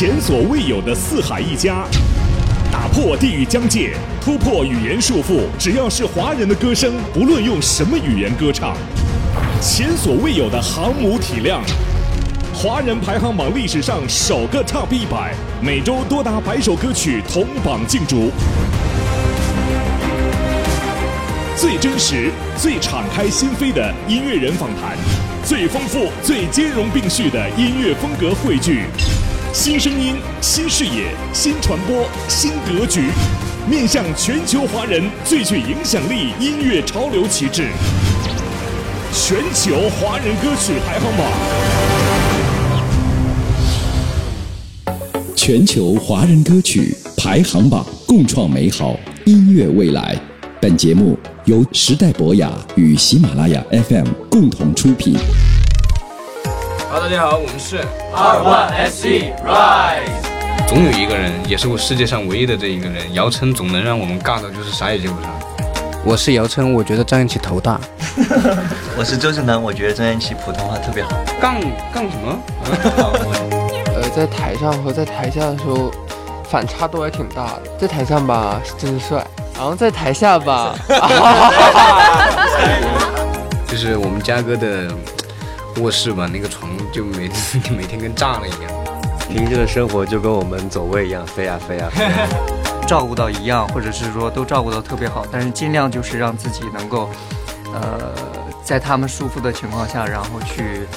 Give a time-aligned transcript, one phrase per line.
[0.00, 1.84] 前所未有的四海一家，
[2.72, 5.42] 打破地域疆界，突破语言束缚。
[5.58, 8.74] 只要是华人的歌声，不论用什么语言歌唱，
[9.60, 11.62] 前所未有的航母体量。
[12.54, 18.30] 华人排行榜历史上首个 Top 一百，每周多达百首歌曲同榜竞逐。
[21.54, 24.96] 最真实、最敞开心扉的音乐人访谈，
[25.44, 28.84] 最丰富、最兼容并蓄的音乐风格汇聚，
[29.52, 33.10] 新声音、新视野、新传播、新格局，
[33.68, 37.66] 面向全球华人最具影响力音乐潮流旗帜——
[39.12, 41.26] 全球华人歌曲排行榜。
[45.34, 50.16] 全球华人歌曲排行榜，共创美好音乐未来。
[50.60, 55.16] 本节目由时代博雅与喜马拉雅 FM 共同出品。
[56.92, 57.78] Hello，大家好，我们是
[58.12, 60.26] 二万 SC Rise。
[60.66, 65.30] 总有一个人，也是我世界上唯一的这一个人，姚琛，总能让我们尬到就是啥也接不上。
[66.04, 67.80] 我是姚琛，我觉得张雁琪头大。
[68.98, 71.10] 我是周震南，我觉得张雁琪普通话特别好。
[71.40, 71.60] 杠
[71.94, 72.36] 杠什么？
[73.94, 75.92] 呃，在台上和在台下的时候，
[76.50, 77.70] 反差都还挺大的。
[77.78, 79.24] 在台上吧，是真帅。
[79.54, 80.74] 然后在台下吧，
[83.68, 84.88] 就是我们嘉哥的
[85.76, 87.30] 卧室吧，那个床就每
[87.76, 88.70] 每天跟炸了一样。
[89.28, 92.04] 平时的生活就跟我们走位一样，飞呀飞呀飞。
[92.86, 97.08] 照顾到一样，或者是说都照顾到特别好，但是尽量就是让自己能够，
[97.72, 98.12] 呃，
[98.64, 100.88] 在他们舒服的情况下，然后去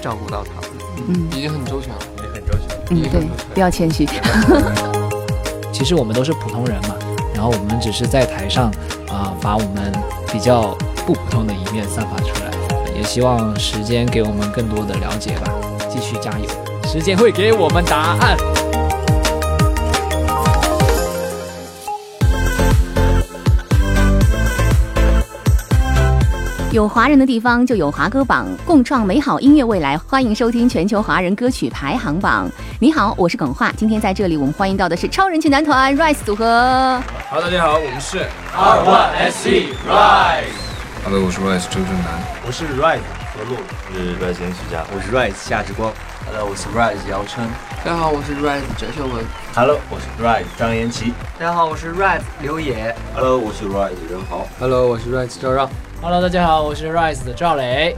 [0.00, 0.70] 照顾到他们。
[1.08, 2.78] 嗯，已经很周全了，也很周全。
[2.90, 4.08] 嗯，对，不要谦虚。
[5.72, 6.96] 其实我们都是普通人嘛。
[7.34, 8.66] 然后我们只是在台上，
[9.08, 9.92] 啊，把我们
[10.32, 12.51] 比较不普通的一面散发出来，
[12.94, 15.52] 也希望时间给我们更多的了解吧，
[15.88, 16.46] 继续加油，
[16.88, 18.36] 时间会给我们答案。
[26.70, 29.98] 有华人的地方就有华歌榜，共创美好音乐未来。
[29.98, 32.50] 欢迎收听全球华人歌曲排行榜。
[32.78, 33.70] 你好，我是耿化。
[33.76, 37.02] 今天在这里，我们欢迎到的是超人气男团 Rise 组合。
[37.28, 38.26] Hello，大家好，我们是
[38.56, 40.61] R1SC Rise。
[41.04, 42.22] Hello，我是 Rise 周震南。
[42.46, 43.00] 我是 Rise
[43.34, 43.56] 何璐。
[43.58, 44.84] 我是 Rise 严许佳。
[44.94, 45.92] 我是 Rise 夏之光。
[46.24, 47.44] Hello，我是 Rise 姚琛。
[47.84, 49.24] 大家好，我是 Rise 翟秀文。
[49.52, 51.12] Hello，我是 Rise 张延琪。
[51.40, 52.94] 大家好，我是 Rise 刘野。
[53.16, 54.46] Hello，我是 Rise 任豪。
[54.60, 55.68] Hello，我是 Rise 赵让。
[56.00, 57.96] Hello，大家好，我是 Rise 的赵磊。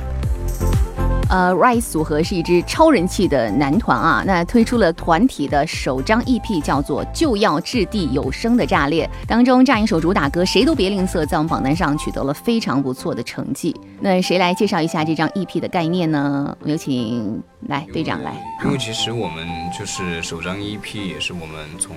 [1.30, 13.74] 呃，Rise 组合是一支超人气的男团啊，那推出了团体的首张 EP，叫做《就要掷地有声》的炸裂当中，这样一首主打歌《谁都别吝啬》在我们榜单上取得了非常不错的成绩。
[14.00, 16.56] 那谁来介绍一下这张 EP 的概念呢？
[16.64, 18.34] 有请来队长来。
[18.64, 19.46] 因为其实我们
[19.76, 21.96] 就是首张 EP，也是我们从。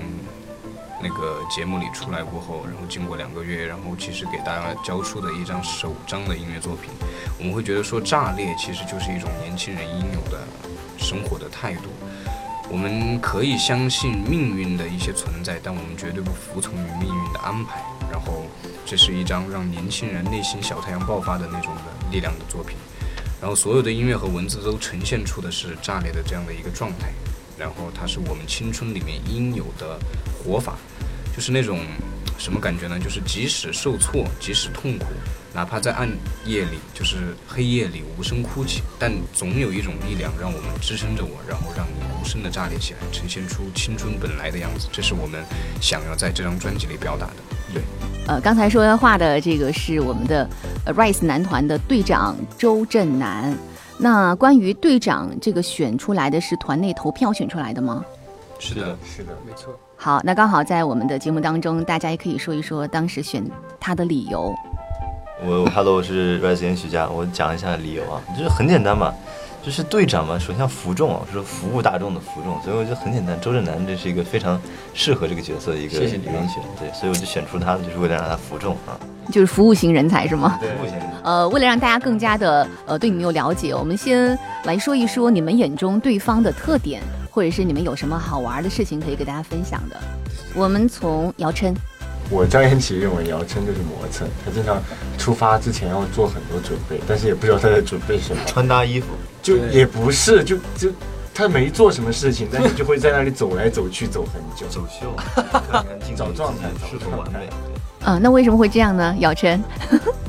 [1.01, 6.89] 那个节目里出来过后，然后经过两个月，然后其实给大家交出的一张首张的音乐作品，
[7.37, 10.47] 我们会觉得说炸裂其实就是一种年轻人应有的
[10.97, 11.89] 生活的态度。
[12.69, 17.81] 我们可以相信命运的一些存在，但我们绝对不服从于命运的安排。
[18.11, 18.45] 然后
[18.85, 21.81] 这是一张让年轻人内心小太阳爆发的那种的
[22.11, 22.77] 力量的作品。
[23.39, 27.13] 然后所有的音乐和文字都呈现出的是炸裂的这样的一个状态。
[27.57, 29.99] 然后它是我们青春里面应有的
[30.37, 30.77] 活法，
[31.35, 31.79] 就是那种
[32.37, 32.99] 什么感觉呢？
[32.99, 35.05] 就是即使受挫，即使痛苦，
[35.53, 36.07] 哪怕在暗
[36.45, 44.87] 夜里，就是黑夜里无声哭泣，但总有一种力量让我们支撑着我，然后让你无声的炸裂起来，呈现出青春本来的样子。
[44.91, 45.43] 这是我们
[45.81, 47.35] 想要在这张专辑里表达的。
[47.73, 47.81] 对，
[48.27, 50.47] 呃，刚才说话的这个是我们的
[50.85, 53.57] Rise 男团的队长周震南。
[53.99, 58.05] 那关于队长这个选出来的是团内投票选出来的吗？
[58.59, 59.77] 是的，是的，没错。
[59.95, 63.43] 好，那刚好在我们的节目当中，大家也可以说一说当时选
[63.79, 64.53] 他的理由。
[65.43, 69.13] 我，Hello，我是 Rise 严许佳，我讲一下理由啊，就是很简单嘛。
[69.67, 73.37] 就是队长嘛，首先要服众啊，是服务大众的服众，所以我觉得很简单。
[73.41, 74.57] 周震南这是一个非常
[74.93, 78.95] 适合这个角色的一个人选，对，所以我就选出他，就是为了让他服众啊。
[79.29, 80.57] 就是服务型人才是吗？
[80.61, 80.97] 服务型。
[81.21, 89.97] 呃，为了让大家更加的呃对你们有了解，我们先来说一说你们眼中对方的特点，或者是你们有什么好玩的事情可以给大家分享的。
[90.55, 91.75] 我们从姚琛。
[92.29, 94.81] 我张延琪认为姚琛就是磨蹭，他经常
[95.17, 98.41] 出发之前要做很多准备，但是也不知道他在准备什么。
[98.45, 99.07] 穿搭衣服。
[99.41, 100.89] 就也不是，就就
[101.33, 104.67] 他没做什么事情，但是就会在那里走来走去，走很久。
[104.67, 105.15] 走秀，
[106.17, 107.47] 找状态，试图完美。
[108.03, 109.15] 啊，那为什么会这样呢？
[109.19, 109.63] 姚琛，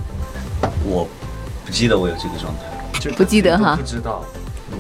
[0.87, 1.09] 我
[1.67, 4.25] 不记得我有这个状态，就不记得哈，不知道。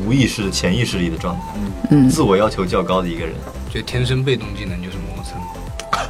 [0.06, 1.42] 无意识、潜意识里的状态，
[1.90, 2.08] 嗯。
[2.08, 3.34] 自我要求较高的一个人，
[3.74, 5.40] 就天生被动技能就是磨蹭，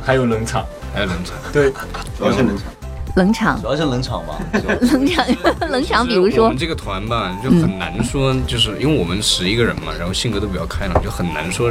[0.03, 0.67] 还有冷场，
[0.99, 1.71] 还有冷场，对，
[2.19, 2.67] 主要是冷场，
[3.15, 4.37] 冷场主，要是冷场吧。
[4.81, 5.25] 冷场，
[5.71, 11.71] 冷场，比如说我们，这个团吧，就很难说，就是因为我们十一个人嘛，然后性格都比较开朗，就很难说，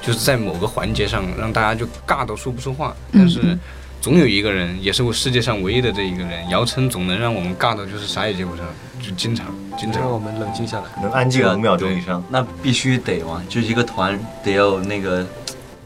[0.00, 2.94] 就是在某个环节上让大家就尬到说不出话。
[3.12, 3.58] 但是
[4.00, 8.64] 总有一个人，也是我世界上唯一的这一个人，姚琛总能让我们尬到就是啥也接不上，
[9.02, 9.46] 就经常
[9.76, 10.84] 经常让我们冷静下来。
[11.02, 12.22] 能安静五秒钟以上。
[12.28, 15.26] 那必须得嘛，就是一个团得要那个。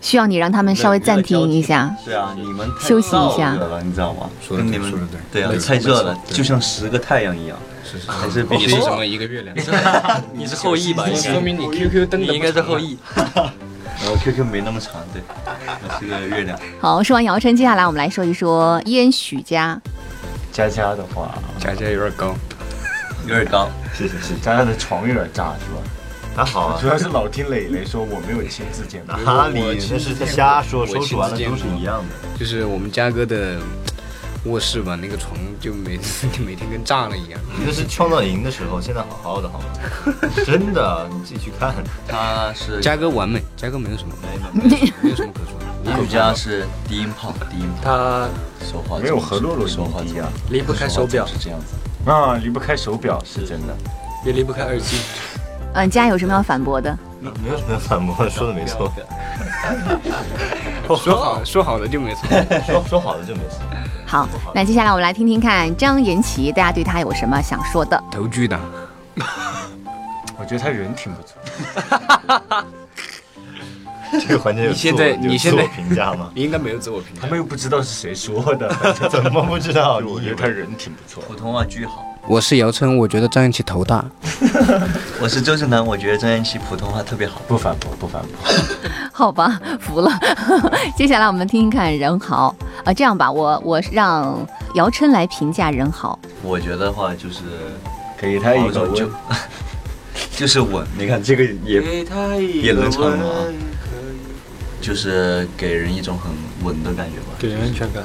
[0.05, 1.97] 需要你让他们稍微暂停一下。
[2.05, 4.29] 是啊，你们休息一下了，你知道吗？
[4.47, 7.57] 说的对跟你们说的对对啊，太热了，就像十个太阳一样。
[7.83, 9.57] 是是还是必须你是什么一个月亮？
[10.35, 11.07] 你是后羿吧？
[11.15, 12.99] 说明你 QQ 登的应该是后羿。
[13.35, 16.59] 然后 QQ 没那么长，对，我是个月亮。
[16.81, 19.81] 好，说完姚晨，接下来我们来说一说燕许佳。
[20.53, 22.35] 佳佳的话，佳佳有点高，
[23.27, 25.81] 有点高，是是是，佳佳的床有点炸，是吧？
[26.35, 26.87] 还好啊主。
[26.87, 29.61] 要是老听磊磊说我没有亲自见过，哪里？
[29.91, 32.39] 那是他瞎说，我收拾完了都是一样的。
[32.39, 33.59] 就是我们嘉哥的
[34.45, 35.99] 卧室吧，那个床就每
[36.45, 37.41] 每天跟炸了一样。
[37.65, 39.65] 那是创造营的时候，现在好好的好吗？
[40.45, 41.75] 真的，你自己去看。
[42.07, 45.65] 他是嘉哥完美，嘉哥没有什么，没没有没有什么可说的。
[46.03, 47.83] 瑜伽是低音炮，低音炮。
[47.85, 48.29] 他
[48.65, 52.11] 说话没有何洛洛说话低啊，离不开手表是这样子。
[52.11, 53.77] 啊，离不开手表是真的。
[54.25, 54.97] 也离不开耳机。
[55.75, 56.97] 嗯，佳有什么要反驳的？
[57.21, 58.91] 没有什么要反驳，说的没错。
[60.97, 62.29] 说好说好的就没错，
[62.67, 63.61] 说说好的就没错。
[64.07, 68.03] 好，那接下来我们来听听看张延琪，大家对他有什么想说的？
[68.11, 68.61] 头巨大。
[70.37, 71.37] 我觉得他人挺不错。
[74.21, 76.31] 这个环节有你现在自我你现在有自我评价吗？
[76.35, 77.23] 你应该没有自我评价。
[77.23, 78.69] 他们又不知道是谁说的，
[79.11, 80.01] 怎么不知道？
[80.07, 81.23] 我觉得他人挺不错。
[81.27, 82.05] 普通话巨好。
[82.27, 84.03] 我是姚琛，我觉得张延琪头大。
[85.21, 87.43] 我是周震南，我觉得张延琪普通话特别好。
[87.47, 88.31] 不反驳，不反驳。
[89.13, 90.11] 好吧，服了。
[90.97, 92.55] 接下来我们听听看任豪。
[92.83, 96.19] 啊，这样吧，我我让姚琛来评价任豪。
[96.43, 97.43] 我觉得话就是
[98.19, 99.11] 给他一个就就
[100.35, 100.87] 就是稳。
[100.99, 103.25] 你看这个也给他一也能唱吗？
[104.81, 106.33] 就是给人一种很
[106.67, 108.03] 稳的感觉吧，给人安全感。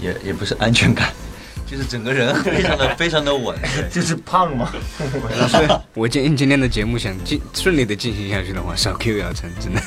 [0.00, 1.10] 也也不是安全感，
[1.70, 3.56] 就是整个人 非常的非常的稳。
[3.90, 4.70] 就是胖嘛。
[5.48, 9.80] 所以 我建议今天的节目想进顺利的进行下去的话，少 Q 姚晨，真的。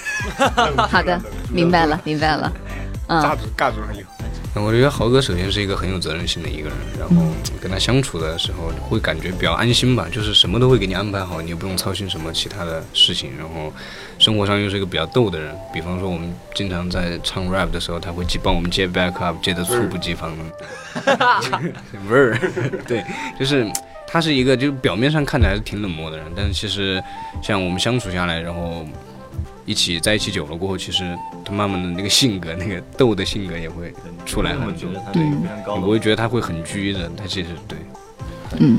[0.87, 1.19] 好的，
[1.51, 2.51] 明白了，明白了。
[3.07, 3.87] 嗯，尬住尬住了
[4.55, 4.61] 有。
[4.63, 7.15] 我觉得豪哥首先是一个很有责任心的一个人，然后
[7.61, 13.31] 跟他相处的时候会感觉比较安心吧，就是什么都会给你安排好，你也不用操心什么其他的事情。
[13.37, 13.73] 然后
[14.19, 20.43] 生活上又是一个比较逗的人，比方说我们经常在唱 rap 的时候，他会接帮我们接 back up，接的猝不及防的。
[22.09, 22.39] 味儿，
[22.87, 23.03] 对，
[23.39, 23.69] 就是
[24.07, 27.03] 他是一个就是表面上看起来是挺冷漠的人，但是其实
[27.41, 28.85] 像我们相处下来，然后。
[29.65, 33.93] 一起在一起久了过后，其实他慢慢的那个性格，那个逗的性格也会
[34.25, 34.89] 出来很多。
[35.13, 37.77] 对，你不会觉得他会很拘着，他其实对。
[38.59, 38.77] 嗯，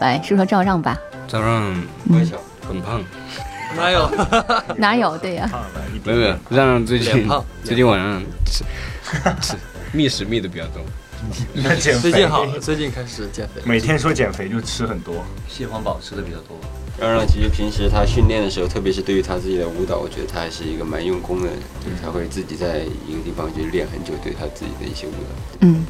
[0.00, 0.96] 来说说赵让吧。
[1.28, 1.74] 赵让
[2.08, 2.30] 嗯
[2.66, 3.02] 很胖，
[3.76, 4.10] 哪有？
[4.76, 5.18] 哪有？
[5.18, 5.50] 对呀、
[6.04, 7.28] 没有没有，让让最近
[7.64, 8.64] 最近晚上吃
[9.40, 9.56] 吃
[9.92, 10.82] 觅食觅的比较多。
[11.54, 13.60] 那减肥最近好了，最近开始减肥。
[13.64, 16.56] 每天说减肥就吃很多，蟹黄堡吃的比较多。
[16.98, 25.58] 让让其实平时他训练的时候，特别是对于他自己的舞蹈，我觉得他还是一个蛮用功的人，就是他会自己在一个地方去练很久，对他自己的一些舞蹈。
[25.60, 25.84] 嗯，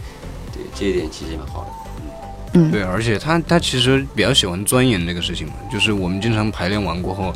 [0.52, 1.71] 对这一点其实蛮好的。
[2.54, 7.33] 嗯，对，而且他他其实比较喜欢钻研这个事情嘛，就是我们经常排练完过后，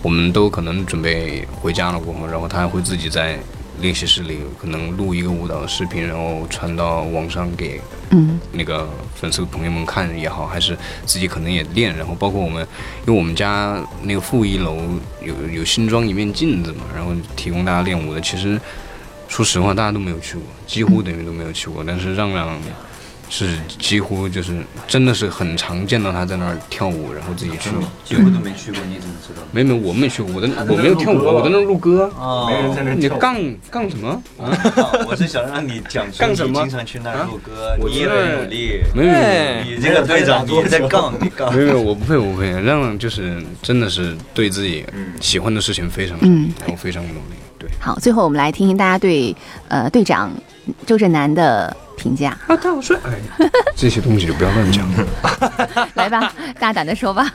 [0.00, 3.38] 我们都可能准备回家了过后，然后他还会自己在
[3.80, 10.76] 练习室里可能录一个舞蹈的视频，然后传到网上给嗯那个粉丝朋友们看也好，还是
[11.06, 12.66] 自己可能也练，然后包括我们，
[13.06, 14.78] 因为我们家那个负一楼
[15.20, 18.20] 有有新装一面镜子嘛，然后提供大家练舞的。
[18.20, 18.60] 其实
[19.28, 22.48] 说实话，大家都没有去过，几乎等于都没有去过，但是让让
[23.34, 23.48] 是
[23.78, 24.52] 几乎就是
[24.86, 27.70] 真的是很常见到他在那儿跳舞，然后自己去。
[28.04, 29.40] 几乎都没去过，你怎么知道？
[29.50, 32.12] 没没，我没去过，我在我没有跳舞，我在那儿录歌。
[32.14, 32.94] 啊没人在那儿。
[32.94, 33.34] 你杠
[33.70, 34.22] 杠什么？
[34.38, 34.52] 啊？
[35.08, 38.82] 我是想让你讲出么你经常去那儿录歌，我你也很努力。
[38.94, 39.76] 没有没有。
[39.76, 41.50] 你这个队长，你也在杠，你杠。
[41.54, 42.50] 没有没有，我不配，我不配。
[42.50, 44.84] 让让就是真的是对自己
[45.22, 47.36] 喜欢的事情非常嗯然后非常努力。
[47.58, 49.34] 对，好，最后我们来听听大家对
[49.68, 50.30] 呃队长
[50.84, 52.30] 周震南的评价。
[52.46, 52.98] 啊，他好帅！
[53.04, 54.88] 哎呀，这些东西就不要乱讲。
[55.94, 57.32] 来吧，大胆的说吧。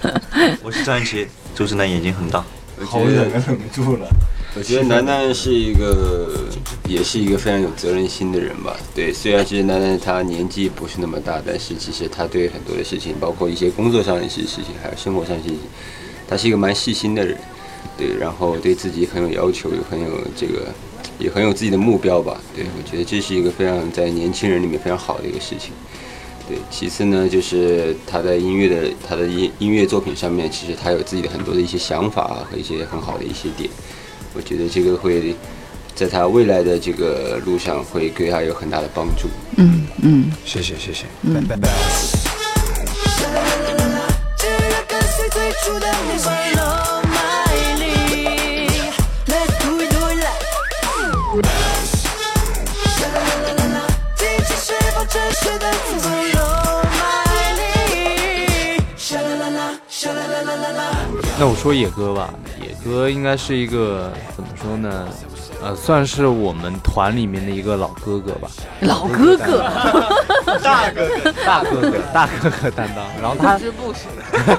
[0.62, 2.44] 我是张雨绮，周震南眼睛很大。
[2.84, 4.08] 好忍，忍不住了。
[4.54, 6.46] 我觉得楠楠是一个
[6.86, 8.76] 也是一个非常有责任心的人吧。
[8.94, 15.58] 对，虽然其实楠楠她年纪不是那么大，但是其实她对很多的事情，包括一些工作上的一些事情，还有生活上的事情，
[16.28, 17.38] 她是一个蛮细心的人。
[17.96, 20.66] 对，然后对自己很有要求，又很有这个，
[21.18, 22.40] 也很有自己的目标吧。
[22.54, 25.72] 对，我觉得这是一个非常在年轻人里面非常好的一个事情。
[26.48, 33.70] 对，其次呢，就是他在音乐的他的音音乐作品上面，其实他有自己的很多的一些想法和一些很好的一些点。
[34.34, 35.36] 我觉得这个会
[35.94, 39.28] 在他未来的这个路上会对他有很大的帮助。
[39.56, 41.04] 嗯嗯，谢谢谢谢。
[41.22, 41.46] 嗯。
[61.42, 65.08] 那我说野哥吧，野哥应该是一个怎么说呢？
[65.60, 68.48] 呃，算是我们团里面的一个老哥哥吧。
[68.82, 69.68] 老哥哥，
[70.62, 73.04] 大哥哥，大哥哥，大哥哥担当。
[73.20, 74.08] 然后他不是不行，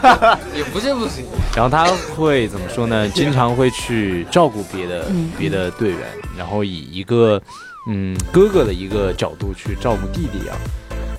[0.53, 1.23] 也不是不行。
[1.55, 1.85] 然后他
[2.17, 3.07] 会怎么说呢？
[3.07, 5.05] 经常会去照顾别的
[5.39, 5.99] 别的队员，
[6.37, 7.41] 然后以一个
[7.87, 10.57] 嗯哥哥的一个角度去照顾弟弟啊。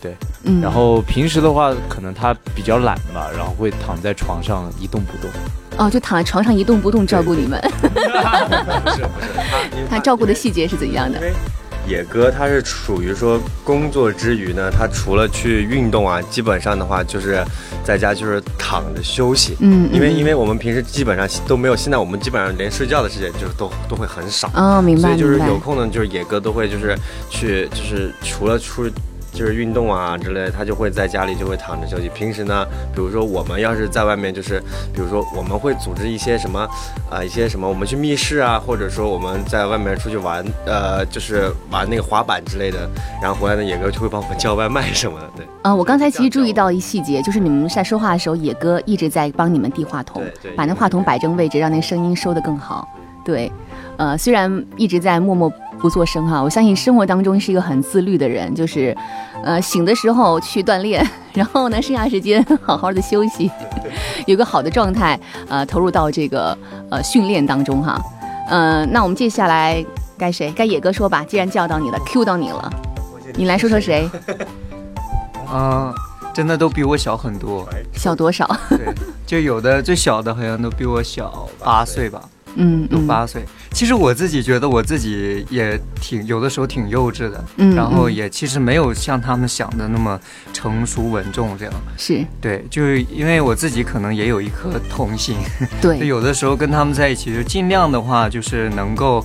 [0.04, 0.60] 对，嗯。
[0.60, 5.30] 然后平时的话，可能他比较懒吧，然后会躺在床上一动不动。
[5.78, 7.58] 哦，就躺在床上一动不动照顾你们。
[7.80, 8.06] 不是
[8.84, 9.02] 不是，
[9.88, 11.18] 他照顾的细节是怎样的？
[11.86, 17.44] 野哥他是属于说工作之余呢，他除了去运动啊，基本上的话就是
[17.82, 19.56] 在家就是躺着休息。
[19.60, 24.50] 嗯，因为因为我们平时基本上都没有，现在我们基本上连睡觉的时间就是都都会很少。
[24.54, 26.96] 哦，明白所以就是有空呢，就是野哥都会就是
[27.30, 28.84] 去就是除了出。
[29.34, 32.08] 就是运动啊之类，他就会在家里就会躺着休息。
[32.08, 32.64] 平时呢，
[32.94, 34.62] 比如说我们要是在外面，就是
[34.94, 36.60] 比如说我们会组织一些什么，
[37.10, 42.88] 啊一些什么，我们去密室啊，或者说我们在外面出去玩，呃，就是玩那个滑板之类的。
[43.20, 45.28] 然后回来呢，野哥就会帮我们叫外卖什么的。
[45.36, 45.46] 对。
[45.62, 50.22] 啊，我刚才其实注意到一细节，就是你们在说话的时候，野哥一直在帮你们递话筒，
[50.54, 52.88] 把那话筒摆正位置，让那声音收得更好。
[53.24, 53.50] 对。
[53.96, 55.48] 呃，虽然一直在默默
[55.84, 58.96] 不作声哈，我相信生活当中是一个很自律的人，就是，
[59.44, 63.50] 呃，醒的时候去锻炼， 然后呢，剩下时间好好的休息，
[64.26, 66.56] 有个好的状态，呃，投入到这个
[66.90, 68.00] 呃训练当中哈。
[68.48, 69.84] 嗯，那我们接下来
[70.16, 70.50] 该谁？
[70.52, 72.72] 该野哥说吧，既然叫到你了，Q 到你了，
[73.34, 74.08] 你来说说谁？
[75.46, 75.92] 啊，
[76.32, 78.50] 真的都比我小很多，小多少？
[78.70, 78.86] 对，
[79.26, 82.22] 就有的最小的好像都比我小八岁吧。
[82.56, 83.44] 嗯，有八岁。
[83.72, 90.18] 其实我自己觉得我自己也挺有的时候挺幼稚的，嗯，然后也其实没有像他们想的那么
[90.52, 91.74] 成熟稳重这样。
[91.96, 95.36] 是对，就是因为我自己可能也有一颗童心，
[95.80, 99.24] 对， 有的时候跟他们在一起就尽量的话就是能够。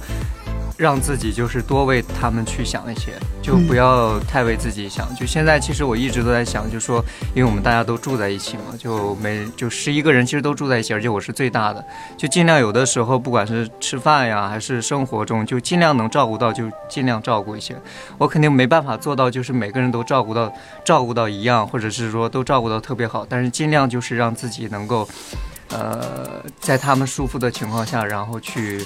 [0.79, 5.13] 让自己就是多为他们去想一些，就不要太为自己想。
[5.13, 7.03] 就现在，其实我一直都在想，就说，
[7.35, 17.75] 因为我们大家都住在一起嘛，就每就十一个人，其实都住在一起，而且我是最大的，就尽量有的时候，不管是吃饭呀，还是生活中，就尽量能照顾到，就尽量照顾一些。
[18.17, 20.49] 我肯定没办法做到，就是每个人都照顾到，
[20.85, 25.05] 照顾到一样，或者是说都照顾到特别好，但是尽量就是让自己能够，
[25.71, 28.85] 呃，在他们舒服的情况下，然后去。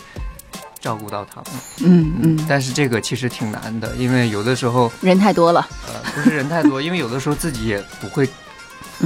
[0.84, 8.28] 照顾到他们，嗯嗯，但是这个其实挺难的，因为有的时候人太多了，呃，不是人太多，因为有的时候自己也不会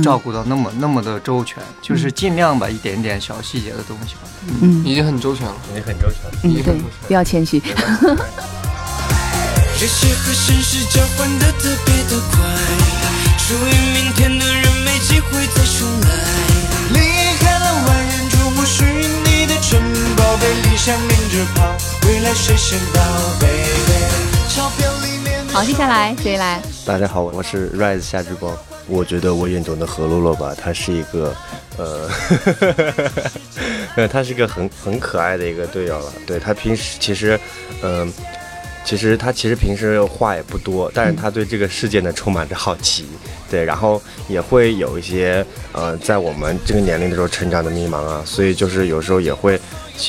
[0.01, 4.21] 照顾到那么那么的周全，就是尽量吧，一点点小细节的东西吧，
[4.59, 6.73] 嗯，已经很周全了，已经很周全了，嗯，对，
[7.05, 7.61] 不要谦虚。
[9.79, 12.39] 这些和现实交换的特别的快，
[13.37, 16.09] 属于明天的人没机会再重来，
[16.93, 18.65] 离开了万人瞩目
[20.39, 21.75] 被理想拎着跑，
[22.07, 23.01] 未来谁先到
[23.39, 25.45] ？Baby，钞票里面。
[25.47, 26.61] 好，接下来谁来？
[26.85, 28.55] 大家好，我是 Rise 夏之光。
[28.87, 31.35] 我觉得我眼中的何洛洛吧，他是一个，
[31.77, 32.09] 呃，
[33.97, 36.13] 呃，他是一个很很可爱的一个队友了。
[36.25, 37.39] 对他平时其实，
[37.81, 38.11] 嗯。
[38.85, 43.05] 其实他其实平时话也不多，但是他对这个世界呢充满着好奇，
[43.51, 49.59] 对，然后也会有一些呃，在我们这个年龄的时候成长的迷茫啊，所以就是有时候也会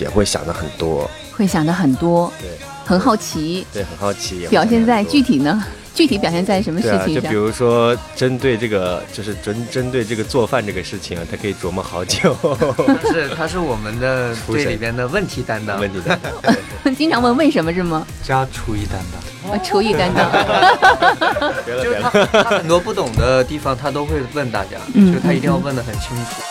[0.01, 2.51] 也会想的很多，会想的很多，对，
[2.85, 5.65] 很好奇，对，很好奇，表现在具体呢？
[5.95, 7.15] 具体表现在什么事情上？
[7.15, 12.33] 就比如说，针对这个，就是针针对这个做饭这个事情啊，他可以琢磨好久。
[12.35, 18.07] 不是他是我们的队里边的问题担当，问题担当， 经常问为什么是吗？
[18.23, 20.31] 加厨艺担当，厨艺担当。
[21.67, 26.43] 就是他他很多不懂的地方，他都会问大家，就他一定要问的很清楚。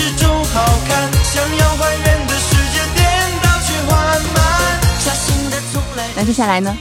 [0.00, 1.12] 始终好看。
[1.24, 3.04] 想要还原的世界颠
[3.42, 6.08] 倒却缓慢，傻心的从来。
[6.16, 6.74] 那接下来呢？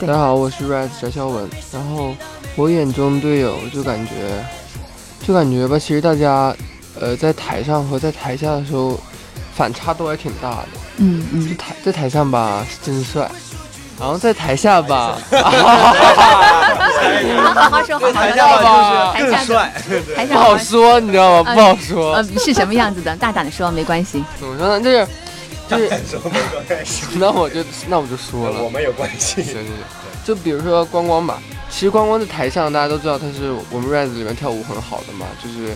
[0.00, 1.50] 大家好，我是 Red 翟潇闻。
[1.72, 2.14] 然后
[2.54, 4.12] 我眼中队友就感觉，
[5.26, 6.54] 就感觉吧，其实大家，
[7.00, 9.00] 呃，在台上和在台下的时候，
[9.56, 10.68] 反差都还挺大的。
[10.98, 11.48] 嗯嗯。
[11.48, 13.28] 在台在台上吧是真帅，
[13.98, 15.50] 好像在台下吧，好
[17.70, 18.36] 好说，好好台说。
[18.36, 19.70] 下吧台下的
[20.14, 21.54] 台下不好说，你知道吗？
[21.54, 22.14] 不好说。
[22.14, 23.14] 呃，是什么样子的？
[23.16, 24.22] 大胆的说，没关系。
[24.38, 24.80] 怎么说呢？
[24.84, 25.06] 就是
[25.68, 25.78] 就
[26.84, 29.42] 是，那我就那我就说了，我们有关系。
[29.42, 29.72] 行行行，
[30.24, 31.38] 就比如说光光吧，
[31.74, 35.74] 其实光光在台上大家都知道他是我们 Rise 里面跳舞很好的嘛，就是。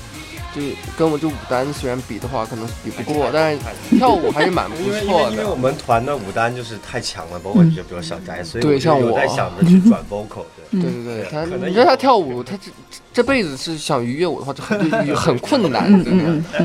[0.55, 3.61] 就是跟我这舞担虽然比的话，可能比不过，但是
[3.99, 5.27] 跳舞还是蛮不错的。
[5.27, 12.71] 为因为我们团的舞担就是太强了，包括就比如小翟，所以对，我在想着去转 vocal 对对对，他你知道他跳舞，他这
[13.13, 15.93] 这辈子是想愉悦我的话，就很 很困难，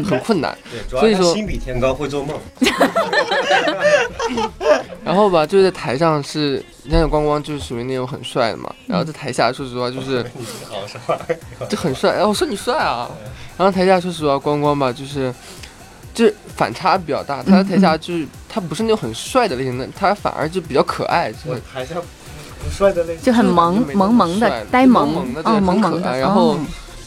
[0.03, 0.55] 很困难
[0.89, 2.38] 所以说，心比天高，会做梦。
[5.03, 10.24] 然后吧，就是在台上是，你像光光就是属于那种很帅的嘛，然后在台下说实话就是
[10.69, 12.12] 好帅，就很帅。
[12.12, 13.10] 哎，我说你帅啊，
[13.57, 15.33] 然后台下说实话光光吧就是。
[16.13, 21.31] 就是反差比较大，他在台下就是他不是那种很帅的类型的，他反而就比较可爱。
[21.31, 21.95] 就是台下
[22.63, 26.17] 不帅的类型，就很萌萌萌的，呆萌萌的，哦，萌萌的。
[26.17, 26.58] 然后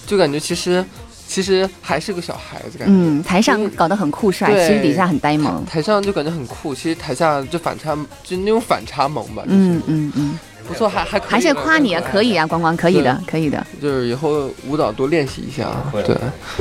[0.07, 0.85] 就感觉其实
[1.27, 2.95] 其实还是个小孩子感觉。
[2.95, 5.65] 嗯，台上搞得很酷帅，其实底下很呆萌。
[5.65, 9.43] 台上就感觉很酷，其实台下就反差，就那种反差萌吧。
[9.47, 13.67] 嗯嗯嗯，不错，还还还是夸你啊，可以啊，光光可以的，可以的。
[13.81, 16.17] 就是以后舞蹈多练习一下，对。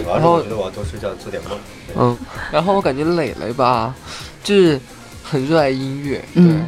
[0.06, 1.58] 然后我觉得我要多睡觉，做点梦。
[1.98, 2.18] 嗯，
[2.52, 3.94] 然后我感觉磊磊吧，
[4.44, 4.80] 就是
[5.24, 6.68] 很热爱音乐，对，嗯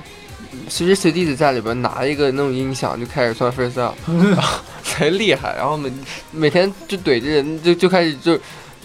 [0.70, 5.92] 随时随地的在里边拿一个那种音响就开始算 freestyle，然后贼厉害，然后每
[6.32, 8.40] 每天就怼着人就就开始就。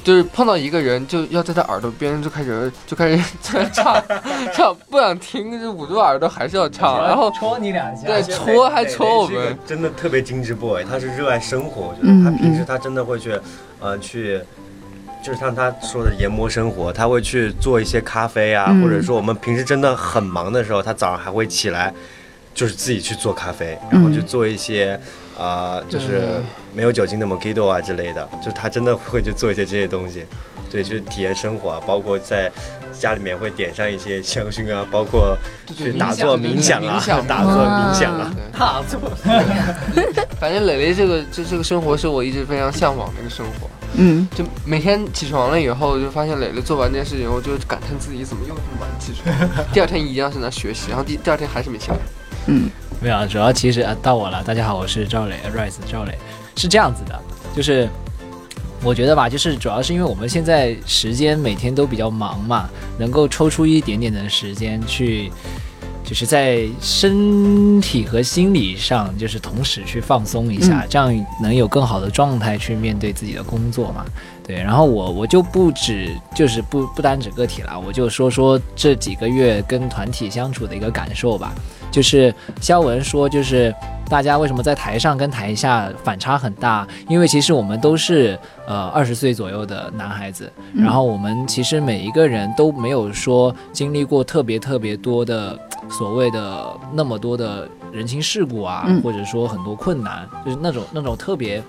[0.04, 4.02] 就是碰到一个人，就要在他耳朵边就开始就开始在唱
[4.52, 13.38] 唱，不想听就捂住耳朵还是要唱，然后戳你两下，对，戳还戳我们，真的特别精致 boy，他是热爱生活，我觉得他平时他真的会去，
[13.78, 14.40] 呃，去。
[15.22, 18.82] 就是像他说的研磨生活，他会去做一些咖啡啊，嗯。
[18.82, 21.92] 或者说我们平时真的很忙的时候，他早上还会起来，
[22.52, 24.98] 就是自己去做咖啡，然后嗯去做一些，
[25.38, 26.40] 呃，就是
[26.74, 30.26] 没有酒精的 mojito 啊之类的，就他真的会去做一些这些东西，
[30.70, 32.50] 对，去体验生活啊，包括在
[32.92, 35.36] 家里面会点上一些香薰啊，包括
[35.76, 39.00] 去打坐 冥想啊，打坐冥想啊，打坐。
[40.40, 43.70] 反正磊磊这个这这个生活是我一直非常向往的一个生活。
[43.94, 49.66] 嗯，就每天起床了以后，就发现磊磊做完这件事情以后，就感叹自己怎么又这么晚起床。
[49.72, 51.96] 第二天一样是在学习，然后第第二天还是没起来。
[52.46, 54.42] 嗯，没有，主要其实啊到我了。
[54.44, 56.16] 大家好，我是赵磊，Rise 赵磊，
[56.56, 57.20] 是这样子的，
[57.54, 57.88] 就是
[58.82, 65.30] 我觉得吧，就是主要是因为我们现在时间每天都比较忙嘛，能够抽出一点点的时间去。
[66.04, 74.04] 就是在身体和心理上，就是同时去放松一下，嗯这样能有更好的状态去面对自己的工作嘛。
[74.44, 81.54] 对，然后我我就不止就是不不单指个体了，我就说说这几个月跟团体相处的一个感受吧。
[81.92, 83.72] 就是肖文说，就是
[84.08, 86.88] 大家为什么在台上跟台下反差很大？
[87.06, 88.36] 因为其实我们都是
[88.66, 95.56] 呃二十岁左右的男孩子，嗯然后我们其实每一个人都没有说经历过特别特别多的
[95.90, 101.62] 所谓的那么多的人情世故啊，嗯或者说很多困难，就是那种那种特别。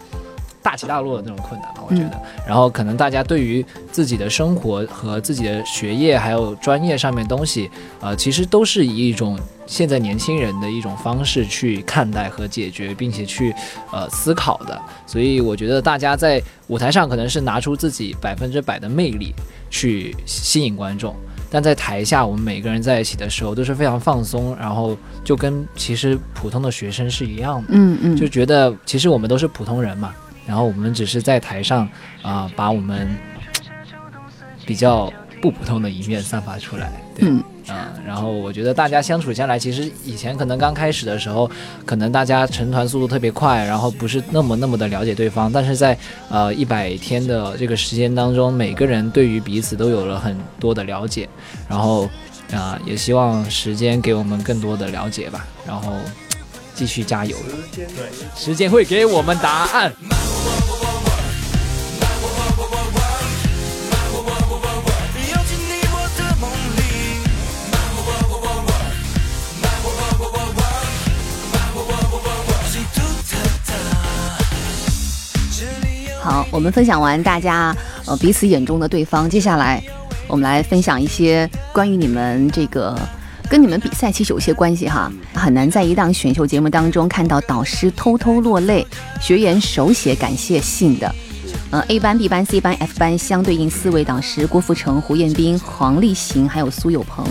[0.64, 2.12] 大起大落的那种困难吧，我觉得。
[2.48, 13.54] 然后可能大家对于自己的生活和自己的学业还有专业上面东西，呃，其实都是以一种现在年轻人的一种方式去看待和解决，并且去
[13.92, 14.82] 呃思考的。
[15.06, 19.34] 所以我觉得大家在舞台上可能是拿出自己百分之百的魅力
[19.70, 21.14] 去吸引观众。
[21.54, 28.18] 但在台下，我们每个人在一起的时候都是非常放松，然后就跟其实普通的学生是一样的，嗯嗯。
[28.18, 30.16] 就觉得其实我们都是普通人嘛，
[30.48, 31.88] 然后我们只是在台上
[32.24, 33.08] 啊、把我们
[34.66, 35.14] 比较
[35.44, 41.50] 不普通的一面散发出来，对，嗯啊、然后我觉得大家相处下来，其实以前可能刚开始的时候，
[41.86, 45.98] 可能大家成团速度特别快，然后不是那么那么的了解对方，但是在
[46.30, 51.28] 呃一百天的这个时间当中，每个人对于彼此都有了很多的了解，
[51.70, 52.10] 然后
[52.52, 55.94] 啊、也希望时间给我们更多的了解吧，然后
[56.76, 57.36] 继续加油，
[57.74, 57.88] 对
[58.36, 59.92] 时间会给我们答案。
[76.54, 79.28] 我们分享完大家呃彼此眼中的对方。
[79.28, 79.84] 接下来，
[80.28, 82.96] 我们来分享一些关于你们这个
[83.50, 85.12] 跟你们比赛其实有些关系哈。
[85.34, 88.86] 很难在一档选秀节目当中看到导师偷偷落泪，
[89.20, 91.14] 学员手写感谢信的。
[91.72, 97.26] 呃，A 班、B 班、C 班、F 班相对应四位导师：郭富城、胡彦斌、黄立行，还有苏有朋。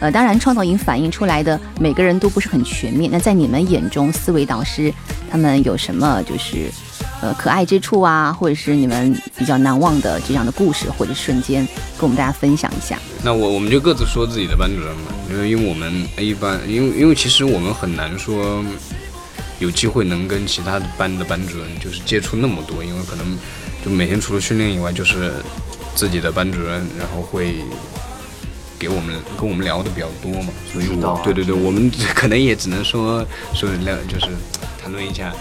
[0.00, 3.08] 呃，当然，创造营反映出来的每个人都不是很全面。
[3.12, 4.92] 那在你们眼中，四位导师
[5.30, 6.68] 他们有什么就是
[7.22, 12.98] 呃可爱之处啊，或者是你们比较难忘的这样的故事或者瞬间，跟我们大家分享一下。
[13.22, 18.64] 那我我们就各自说自己的班主任吧，因为因为我们 A 班，因为因为其实我们很难说
[19.58, 23.26] 有机会能跟其他的班的班主任就是接触那么多，因为可能
[23.84, 25.32] 就每天除了训练以外，就是
[25.94, 27.56] 自己的班主任，然后会
[28.78, 34.26] 给我们跟我们聊的比较多嘛，所以我对对对，我们可能也只能说说聊就是
[34.80, 35.32] 谈论一下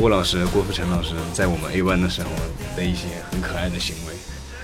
[0.00, 2.30] 郭老师、郭富城老师在我们 A 班的时候
[2.74, 4.14] 的一些很可爱的行为。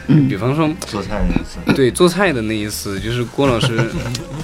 [0.06, 3.90] 嗯，比方说做菜那一次，对做菜的那一次，就是郭老师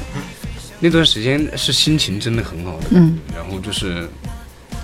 [0.81, 4.07] 那段时间是心情真的很好的，嗯，然后就是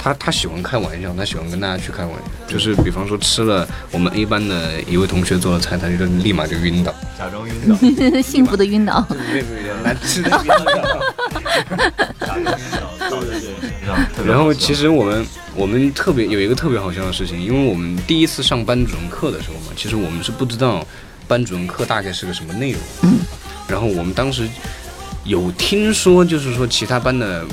[0.08, 7.76] 他他喜欢开玩笑，他喜欢跟大家去开玩笑，就是比方说吃了我们 A 班的一位同学做的菜，他就立马就晕倒，假装晕倒，
[8.22, 9.06] 幸福的晕倒。
[9.10, 10.64] 对对对，难吃的 晕倒。
[14.24, 20.86] 然后其实我们我们特别有一个特别好笑的事情，因为我们第一次上班主任课的时候嘛，其实我们是不知道
[21.26, 22.80] 班主任课大概是个什么内容。
[23.02, 23.18] 嗯。
[23.68, 24.48] 然后我们当时
[25.24, 27.44] 有听说，就是说其他班的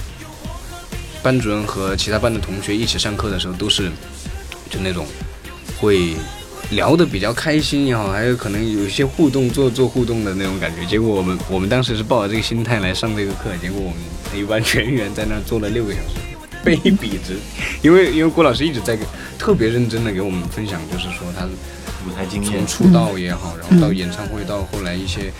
[1.25, 3.89] 班主任和其他班的同学一起上课的时候，都是
[4.69, 5.07] 就那种
[5.79, 6.13] 会
[6.69, 10.85] 聊得比较开心也好，还有可能有一些互动做做互动的那种感觉。
[10.85, 16.21] 结果我们我们当时是抱着这个心态来上这个课，结果我们一班全员在那儿坐了六个小时。
[16.63, 17.37] 被笔直，
[17.81, 18.95] 因为因为郭老师一直在
[19.39, 21.45] 特别认真的给我们分享，就是说他
[22.07, 25.31] 舞台经验，从出道也好，然后到演唱会，到后来一些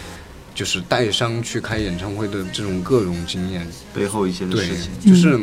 [0.54, 5.40] 就是带伤去开演唱会的这种各种经验，背后一些事情，就是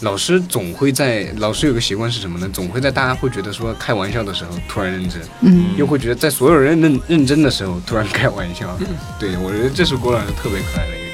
[0.00, 2.48] 老师总会在老师有个习惯是什么呢？
[2.52, 5.74] 总会在大家会觉得说开玩笑的时候突然认真，嗯。
[5.76, 8.86] 又会觉得在所有人认认真的时候突然开玩笑，嗯。
[9.18, 11.05] 对我觉得这是郭老师特别可爱的一个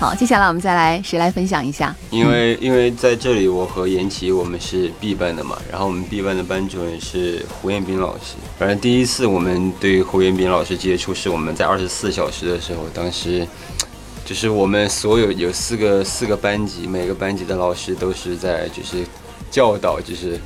[0.00, 1.92] 好，接下来我们再来谁来分享一下？
[2.10, 8.36] 因为因为在这里，我和严琦我们是 B 班的嘛，然后我们 B 班的班主任是胡彦斌老师。
[8.56, 13.44] 反正第一次我们对胡彦斌老师接触是我们在二十四小时的时候，当时
[14.24, 19.04] 就是我们所有有四个四个班级，每个班级的老师都是在就是
[19.50, 20.38] 教导，就是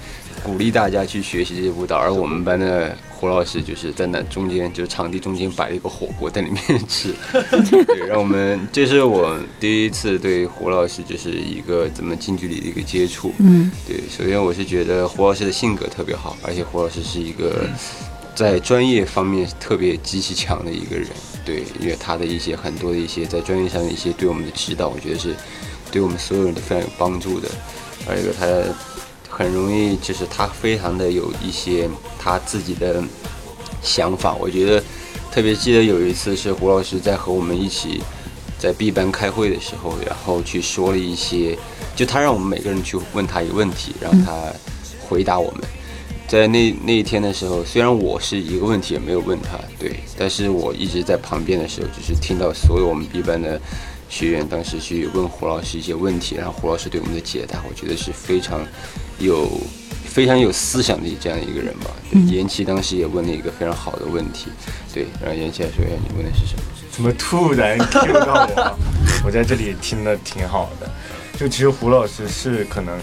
[0.42, 7.14] 鼓励大家去学习这些舞蹈，而我们班的胡老师就是在那中间，就是场地中间摆了一个火锅在里面 吃，
[7.70, 17.64] 对，让我们这是我第一次对胡老师就是一个怎么近距离的一个接触，嗯，对，首先我是觉得胡老师的性格特别好，而且胡老师是一个
[18.34, 21.06] 在专业方面特别极其强的一个人，
[21.44, 25.32] 对，因为他的一些很多的一些在专业上的一些对我们的指导，我觉得是
[25.92, 27.48] 对我们所有人都非常有帮助的，
[28.04, 28.46] 还有一个他
[29.34, 33.02] 很容易就是他非常的有一些他自己的
[33.80, 34.84] 想法，我觉得
[35.32, 38.02] 特别记得有一次是胡老师在和我们一起
[38.58, 41.58] 在 B 班开会的时候，然后去说了一些，
[41.96, 44.52] 就他让我们每个人去问他一个问题，让他
[45.08, 45.62] 回答我们。
[46.28, 53.60] 在那那一天的时候，虽然我是一个问题也没有问他，对，但是我一直在旁边的时候，就是听到所有我们 B 班的
[54.08, 58.60] 学员当时去问胡老师一些问题，然后胡老师对我们的解答，我觉得是非常
[59.18, 59.60] 有
[60.04, 61.90] 非常有思想的这样一个人吧。
[62.10, 64.48] 对，延期当时也问了一个非常好的问题，
[64.92, 66.62] 对，然后延期来说一下你问的是什么？
[66.90, 68.78] 怎么突然 Q 到我？
[69.24, 70.90] 我在这里听的挺好的。
[71.38, 72.96] 就其实胡老师是可能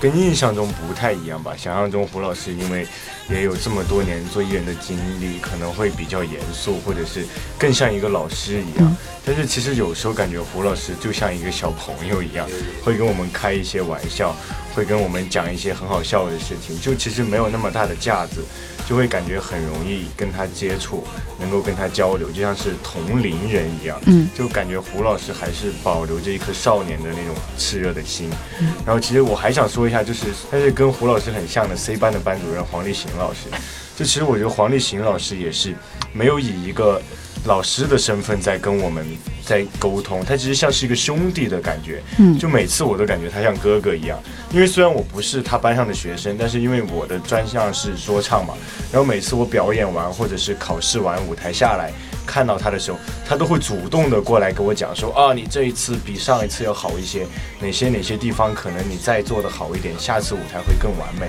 [0.00, 2.86] 跟印象中不太一样吧，想象中胡老师因为
[3.28, 7.26] 也有这么多年做艺人的经历，可能会比较严肃，或者是
[7.58, 8.96] 更像一个老师一样。
[9.26, 12.48] 但是其实有时候感觉胡老师就像一个小朋友一样，
[12.82, 14.34] 会跟我们开一些玩笑，
[14.74, 18.42] 会跟我们讲一些很好笑的事情，就其实没有那么大的架子，
[18.88, 21.04] 就会感觉很容易跟他接触，
[21.38, 24.00] 能够跟他交流，就像是同龄人一样。
[24.06, 28.30] 嗯，就感觉胡老师还是保留着一颗少年的那种炽热的心。
[28.60, 33.48] 嗯然后其实我还想说一下，就是他是跟胡老师很像的 C 班的班主任黄立行老师。
[33.94, 35.74] 就其实我觉得黄立行老师也是
[36.12, 37.00] 没有以一个
[37.44, 39.04] 老师的身份在跟我们
[39.44, 42.00] 在沟通，他其实像是一个兄弟的感觉。
[42.18, 44.18] 嗯就每次我都感觉他像哥哥一样。
[44.52, 48.54] 因为虽然我不是他班上的学生，但是因为我的专项是说唱嘛，
[48.92, 51.90] 然后每次我表演完或者是考试完舞台下来，
[52.24, 57.26] 看到他的时候，他都会主动的过来跟我讲说啊，你这一次比上一次要好一些，
[57.60, 61.26] 哪些哪些地方可能你再做的好一点，下次舞台会更完美。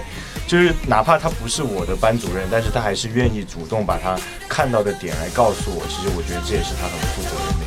[0.47, 5.85] 就是哪怕他不是我的班主任，但是他还是愿意主动把他看到的点来告诉我。
[5.87, 7.62] 其实我觉得这也是他很负责任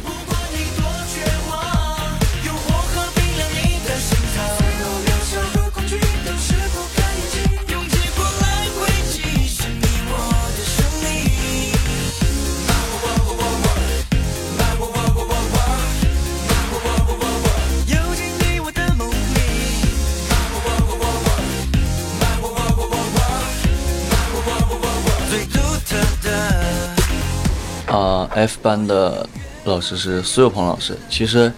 [28.46, 29.28] f 班的
[29.64, 30.96] 老师是苏有朋老师。
[31.10, 31.52] 其实，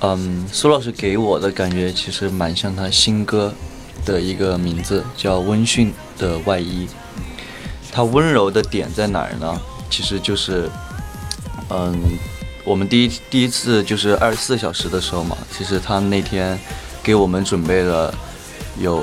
[0.00, 3.52] 嗯，苏老师给我的感觉其实蛮像他新歌
[4.04, 6.86] 的一个名字，叫《温驯的外衣》。
[7.90, 9.60] 他温柔的点在哪儿呢？
[9.90, 10.68] 其实就是，
[11.70, 11.98] 嗯，
[12.64, 16.58] 我们第一第一次就是二十四小时的时候嘛，其实他那天
[17.02, 18.14] 给我们准备了
[18.78, 19.02] 有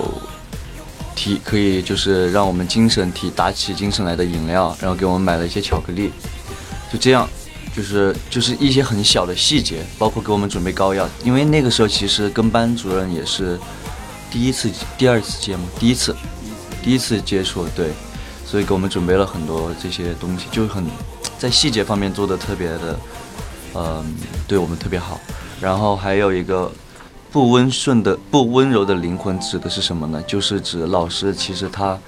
[1.15, 6.11] 提可以就是让我们精神提打起精神来的饮料，然后给我们买了一些巧克力，
[6.95, 7.27] 就这样，
[7.75, 13.59] 就是就是一些很小的细节，包括给我们准备膏药，因为那个时候其实跟班主任也是
[14.31, 16.15] 第一次、第二次见嘛，第一次，
[16.81, 17.89] 第一次接触，对，
[18.45, 20.85] 所以给我们准备了很多这些东西，就很
[21.37, 22.99] 在细节方面做的特别的，
[23.73, 24.15] 嗯、
[24.47, 25.19] 对我们特别好。
[25.59, 26.71] 然后还有一个
[27.29, 30.23] 不温顺的、不温柔的灵魂指的是什么呢？
[30.23, 31.99] 就是指老师其实他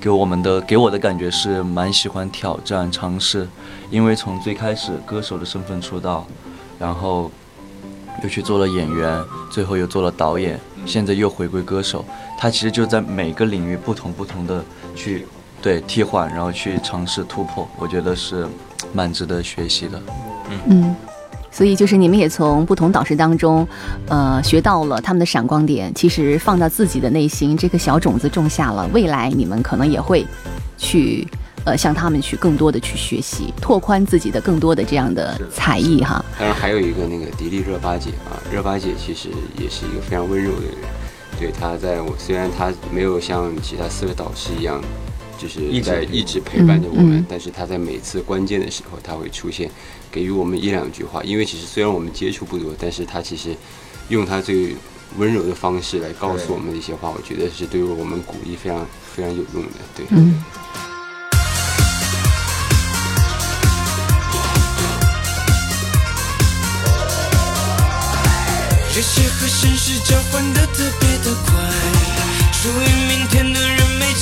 [0.00, 3.46] 给我们的给我的感觉是蛮喜欢挑战、尝试，
[3.90, 6.26] 因为从最开始歌手的身份出道，
[6.78, 7.30] 然后
[8.22, 12.02] 又去做了演员，最后又做了导演，现在又回归歌手。
[12.38, 14.64] 他其实就在每个领域不同不同的
[14.96, 15.26] 去
[15.60, 18.48] 对替换，然后去尝试突破，我觉得是
[18.94, 20.00] 蛮值得学习的。
[20.66, 20.96] 嗯，
[21.50, 23.66] 所以就是你们也从不同导师当中，
[24.08, 30.26] 呃，学到了他们的闪光点，其实放到自己的内心，这个小种子种下了，未来你们可能也会
[30.76, 31.26] 去。
[31.66, 36.24] 呃，向他们去更多的去学习，拓宽自己的更多的这样的才艺哈。
[36.38, 40.74] 当然还有一个那个迪丽热巴姐啊，热巴姐其实也是一个非常温柔的人。
[41.38, 44.80] 对她在我虽然她没有像其他四个导师一样，
[45.40, 49.70] 就是一直在一直陪伴着我们，嗯嗯但是他在每次关键的时候，他会出现，
[50.12, 51.22] 给予我们一两句话。
[51.24, 53.56] 因为其实虽然我们接触不多，但是他其实
[54.10, 54.76] 用他最
[55.16, 59.78] 温柔的方式来告诉我们的一些话，我觉得是对于我们鼓励非常非常有用的。
[59.96, 60.42] 对，嗯。
[68.92, 71.52] 热血和现实交换的特别的快，
[72.52, 73.79] 属于明天的人没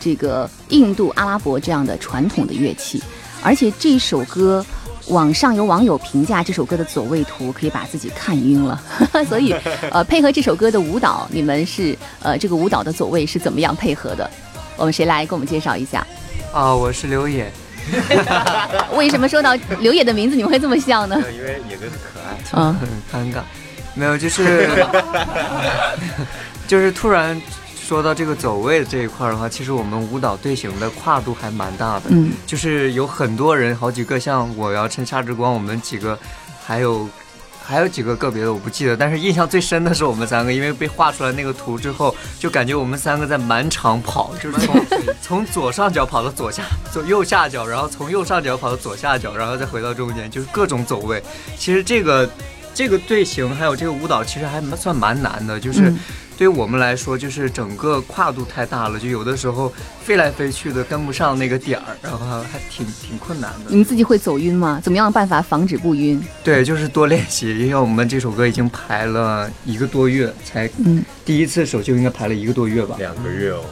[0.00, 3.02] 这个印度、阿拉伯这样的传统的乐器，
[3.42, 4.64] 而且这首歌。
[5.08, 8.78] 网上有网友评价这首歌的走位图可以把自己看晕了，
[9.26, 9.54] 所以
[9.90, 14.30] 呃配合这首歌的舞蹈，你们是呃这个舞蹈的走位是怎么样配合的？
[14.76, 16.06] 我们谁来给我们介绍一下？
[16.52, 17.50] 啊，我是刘野。
[18.98, 21.16] 为什么说到刘野的名字你们会这么笑呢？
[21.32, 22.76] 因为野哥很可爱，嗯，
[23.10, 23.40] 很尴尬，
[23.94, 24.68] 没有，就是
[26.66, 27.40] 就是突然
[27.88, 36.18] 说到这个走位这一块儿的话，其实我们舞蹈队形的跨度还蛮大的，嗯，就是有很多人，好几个，像我要趁夏之光，我们几个，
[36.66, 37.08] 还有。
[37.60, 44.86] 还有几个个别的我不记得，但是印象最深的是我们三个，因为被画出来那个图之后，就感觉我们三个在满场跑，就是从
[45.20, 51.22] 从左上角跑到左下左右下角，然后从右上角跑到左下角，然后再回到中间，就是各种走位。
[51.58, 52.26] 其实这个
[52.72, 55.90] 这个队形还有这个舞蹈，其实还蛮算蛮难的，就是。
[55.90, 55.98] 嗯
[56.38, 63.70] 对于我们来说，就是整个跨度太大了，就有的时候飞来飞去的跟不上那个点儿，然后还挺挺困难的。
[63.70, 64.80] 你们自己会走晕吗？
[64.80, 66.22] 怎么样办法防止不晕？
[66.44, 73.64] 对，就是多练习，因为我们这首歌已经排了一个多月，才嗯第一次首秀应该排了一个多月吧，两个月哦。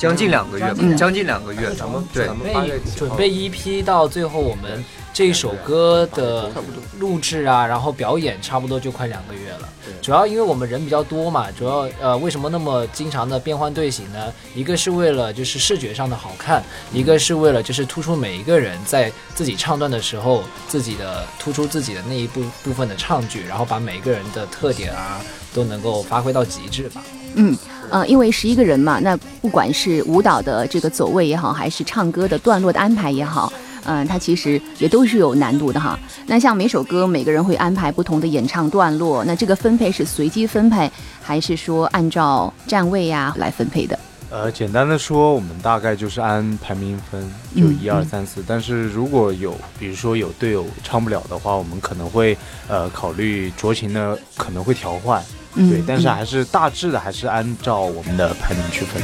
[0.00, 1.74] 将近两个月将近两个月。
[1.74, 4.82] 咱们对准备准备一批到最后，我们
[5.12, 6.50] 这首歌的
[6.98, 9.68] 录制啊，然后表演差不多就快两个月了。
[10.00, 14.32] 主要因为我们人比较多嘛，主要呃为什么那么经常的变换队形呢？
[14.54, 25.20] 一个是为了就是视觉上的好看，一个是为了就是突出每一个人在自己唱段的时候，自己的突出自己的那一部部分的唱句，然后把每一个人的特点啊
[25.52, 27.02] 都能够发挥到极致吧。
[27.34, 27.56] 嗯，
[27.90, 33.52] 呃，因为十一个人嘛，那不管是舞蹈的这个走位也好，还是唱歌的段落的安排也好，
[33.84, 35.98] 嗯、它其实也都是有难度的哈。
[36.26, 43.98] 那像每首歌，每个人会安排不同的演唱段落，那这个分配是随机分配，还是说按照站位呀、来分配的？
[44.32, 47.20] 呃，简单的说，我们大概就是按排名分，
[47.56, 48.44] 就嗯一二嗯三四。
[48.46, 55.20] 但是如果有，比如说有队友唱不了的话，我们可能会呃考虑酌情的可能会调换，
[55.54, 55.82] 嗯对。
[55.86, 59.02] 但是嗯还是大致的还是按照我们的排名去分。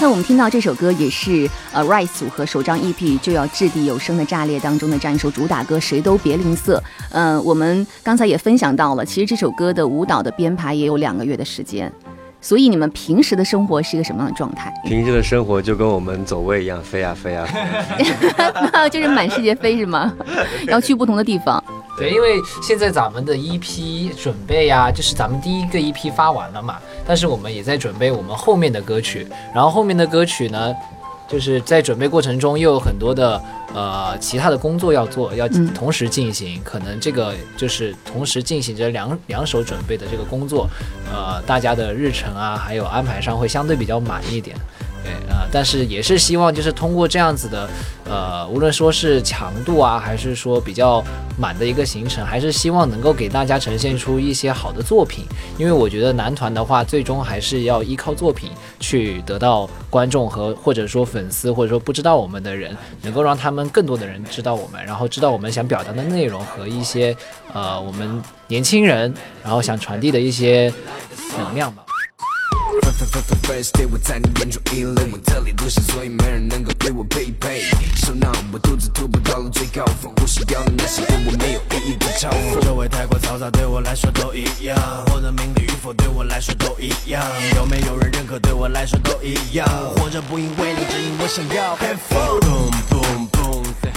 [0.00, 6.76] 那我们听到这首歌也是呃 Rise 组合首张 EP 就要掷地有声的炸裂当中的这样一首主打歌《谁都别吝啬》。
[7.10, 11.92] 呃、我们刚才也分享到了，其实这首歌的舞蹈的编排也有两个月的时间。
[12.40, 14.72] 所以你们平时的生活是一个什么样的状态？
[14.84, 18.88] 平时的生活就跟我们走位一样，飞啊飞啊飞啊。
[18.88, 20.12] 就是满世界飞是吗？
[20.68, 21.62] 要去不同的地方。
[21.98, 26.76] 对，因为现在咱们的一批准备呀、就是咱们第一个一批发完了嘛，
[27.06, 30.74] 但是我们也在准备我们后面的歌曲，然后后面的歌曲呢，
[31.30, 33.40] 就是在准备过程中又有很多的
[33.72, 40.68] 呃其他的工作要做，要嗯同时进行，可能这个就是同时进行着两两手准备的这个工作，
[41.12, 44.56] 呃，大家的日程啊还有安排上会相对比较满一点。
[45.02, 47.68] 对，呃，但是也是希望就是通过这样子的，
[48.04, 51.02] 呃，无论说是强度啊，还是说比较
[51.38, 55.24] 满的一个行程，还是希望能够给大家呈现出一些好的作品。
[55.56, 67.16] 因为我觉得男团的话，最终还是要依靠作品去得到观众和或者说粉丝，或者说不知道我们的人，能够让他们更多的人知道我们，然后知道我们想表达的内容和一些
[67.54, 70.72] 呃我们年轻人然后想传递的一些
[71.38, 71.84] 能量吧。
[73.42, 77.62] First day 我在你眼中异类，我特立独行，所以没人能够对我匹配。
[77.96, 82.60] 受难，我独自突破到了最高峰，呼吸掉了那些对我没有意义的嘲讽。
[82.64, 84.78] 周围太过嘈杂，对我来说都一样。
[85.06, 87.22] 获得名利与否，对我来说都一样。
[87.56, 89.66] 有没有人认可，对我来说都一样。
[89.68, 92.40] 我活着不因为你，只因我想要 fun。
[92.40, 93.39] Boom boom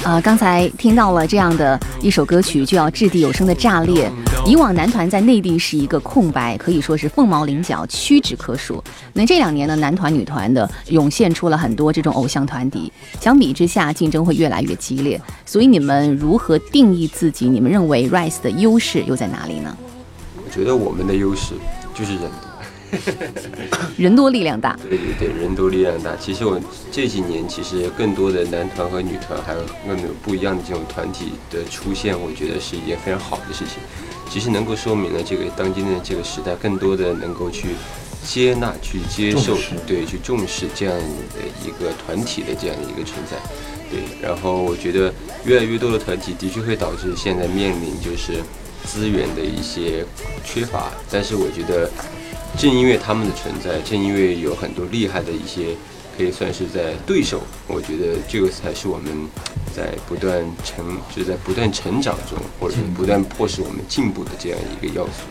[0.03, 0.09] boom。
[0.09, 4.11] 啊、刚才听到了这样的一首歌曲，就要掷地有声的炸裂。
[4.45, 8.83] 以往男团在内地是一个空白，可以说是凤毛麟角，屈指可数。
[9.13, 15.19] 那这两年呢，男团、女团的涌现出了很多这种偶像团体，相比之下，竞争会越来越激烈。
[15.45, 17.47] 所以你们如何定义自己？
[17.47, 19.75] 你们认为 Rise 的优势又在哪里呢？
[20.45, 21.53] 我觉得我们的优势
[21.95, 22.29] 就是人。
[23.97, 24.77] 人多力量大。
[24.89, 26.15] 对对对，人多力量大。
[26.15, 26.59] 其实我
[26.91, 33.77] 这几年其实更多的男团和女团，还有更有不一样的这种团体的出现，我觉得是一件非常好的事情。
[34.29, 37.69] 其实能够说明了这个当今的这个时代，更多的能够去
[38.25, 43.37] 接纳、去接受，对，去重视这样的一个团体的这样的一个存在。
[43.91, 45.13] 对，然后我觉得
[45.45, 48.41] 越来越多的团体的确会导致现在面临就是
[48.85, 50.03] 资源的一些
[50.43, 51.87] 缺乏，但是我觉得
[52.57, 55.75] 正因为他们的存在，正因为有很多厉害的一些
[56.17, 59.11] 可以算是在对手，我觉得这个才是我们
[59.75, 65.23] 在不断成，就在不断成长中，或者是不断迫使我们进步的这样一个要素。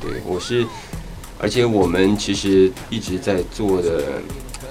[0.00, 0.66] 对我是，
[1.38, 4.20] 而且我们其实一直在做的，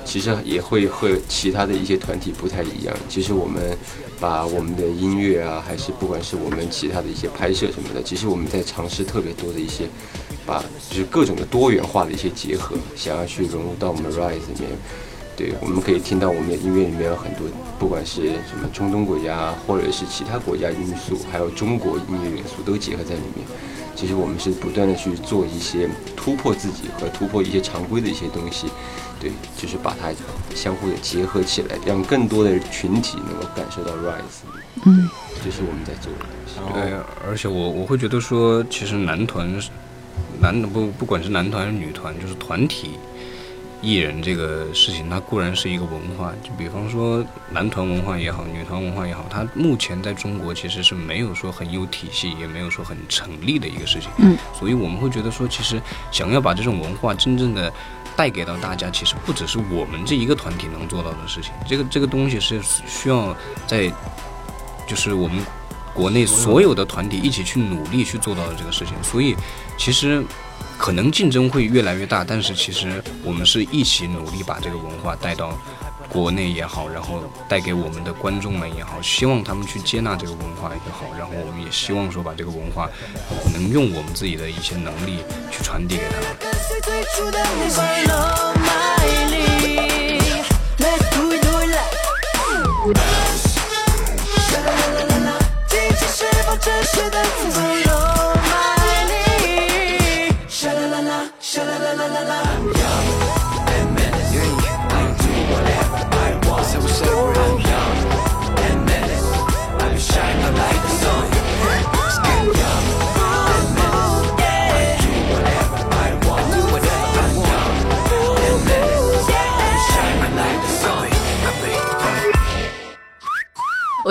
[0.05, 2.95] 其实也会和其他的一些团体不太一样。
[3.09, 3.75] 其实我们
[4.19, 9.85] 把我们的音乐啊，还是不管是我们其他的一些拍摄什么的，其实我们在尝试特别多的一些，
[10.45, 14.69] 把就是各种的多元化的一些结合，想要去融入到我们 Rise 里面。
[15.35, 17.47] 对，我们可以听到我们的音乐里面有很多，
[17.79, 23.43] 不管是什么中东国家，或者是其他国家因素，还有中国音乐元素都结合在里面。
[23.95, 28.67] 其实我们是不断的去做一些突破自己和突破一些常规的一些东西，
[29.19, 30.11] 对，就是把它
[30.55, 34.45] 相互的结合起来，让更多的群体能够感受到 Rise。
[34.85, 35.09] 嗯，
[35.43, 36.59] 这是我们在做的东西。
[36.73, 36.93] 对，
[37.27, 39.69] 而且我我会觉得说，其实男团是
[40.43, 42.99] 男不不管是男团还是女团，就是团体
[43.81, 54.09] 艺人这个事情，它固然是一个文化，就比方说男团文化也好，女团文化也好，它目前在中国其实是没有说很有体系，也没有说很成立的一个事情。
[54.17, 55.81] 嗯，所以我们会觉得说，其实
[56.11, 57.71] 想要把这种文化真正的
[58.17, 61.53] 带给到大家，其实不只是我们这一个团体能做到的事情。
[61.65, 63.33] 这个这个东西是需要
[63.65, 63.89] 在，
[64.85, 65.41] 就是我们
[65.93, 68.93] 国内所有的团体一起去努力去做到的这个事情。
[69.03, 69.35] 所以，
[69.77, 70.23] 其实
[70.77, 75.57] 可能竞争会越来越大，但是其实我们是一起努力把这个文化带到
[76.09, 82.89] 国内也好，然后带给我们的观众们也好，希望他们去接纳这个文化也好，然后我们也希望说把这个文化
[83.53, 85.19] 能用我们自己的一些能力
[85.51, 86.35] 去传递给他们。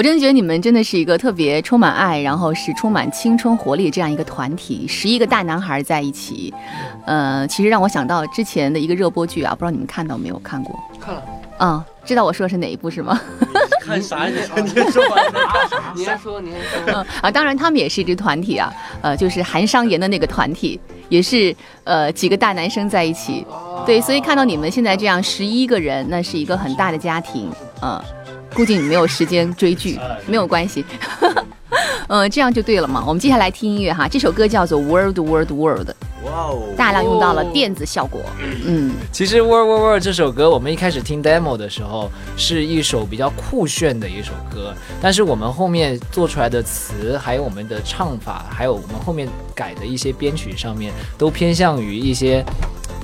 [0.03, 6.53] 我真的觉得你们真的是一个特别充满爱，然后是充满青春活力这样一个团体，十一个大男孩在一起，
[7.07, 10.37] 呃，其实让我想到之前的一个热播剧啊，不知道你们看到没有？
[10.41, 10.77] 看过？
[11.01, 11.23] 看了。
[11.61, 13.21] 嗯，知道我说的是哪一部是吗？
[13.81, 14.27] 看啥？
[14.27, 14.33] 你
[14.63, 16.83] 你说啥，你先说，你先说。
[16.99, 20.81] 嗯啊，当然他们也是一支团体啊，呃，就是韩商言的那个团体，
[21.11, 23.47] 也是呃几个大男生在一起，
[23.87, 27.49] 对，所以看到你们现在这样十一个人，那是一个很大的家庭，
[27.81, 28.03] 嗯，
[28.55, 30.85] 估计你没有时间追剧， 没有关系，
[32.09, 33.03] 嗯， 这样就对了嘛。
[33.07, 35.89] 我们接下来听音乐哈，这首歌叫做《World World World》，
[36.25, 38.21] 哇哦，大量用到了电子效果，
[38.65, 52.45] 嗯，其实《World World World》这首歌，我们一开始听 demo 的时候，是一首比较酷炫的一首歌，但是我们后面做出来的词，还有我们的唱法，还有我们后面改的一些编曲上面，都偏向于一些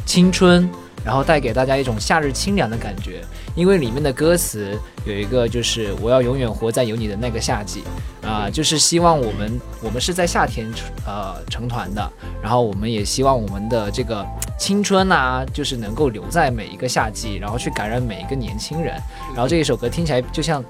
[0.05, 0.69] 青春，
[1.05, 3.23] 然后带给大家一种夏日清凉的感觉。
[3.55, 7.83] 因为里面的歌词有一个就是我要永远活在有你的那个夏季，
[8.23, 10.71] 啊、就是希望我们我们是在夏天
[11.05, 14.25] 呃成团的，然后我们也希望我们的这个
[14.57, 18.95] 青春啊，就是能够留在每一个夏季，然后去感染每一个年轻人。
[19.35, 20.63] 然后这一首歌听起来就像